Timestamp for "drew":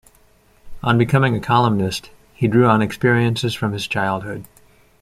2.47-2.65